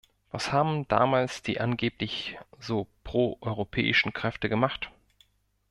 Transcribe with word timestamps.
Was 0.31 0.51
haben 0.51 0.87
damals 0.87 1.43
die 1.43 1.59
angeblich 1.61 2.35
so 2.59 2.87
pro-europäischen 3.03 4.13
Kräfte 4.13 4.49
gemacht? 4.49 4.89